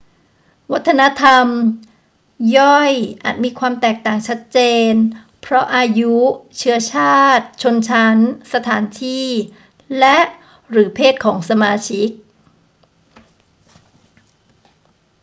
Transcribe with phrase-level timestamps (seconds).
[0.73, 1.47] วัฒนธรรม
[2.57, 2.91] ย่อย
[3.23, 4.91] อาจมีความแตกต่างชัดเจน
[5.41, 6.15] เพราะอายุ
[6.57, 8.17] เชื้อชาติ ชนชั้น
[8.53, 9.25] สถานที่
[9.97, 12.09] และ/หรือเพศของสมาชิก